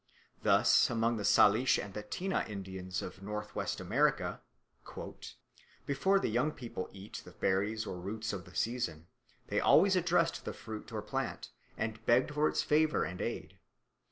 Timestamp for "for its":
12.33-12.63